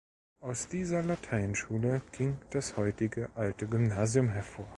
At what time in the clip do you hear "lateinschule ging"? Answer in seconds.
1.03-2.35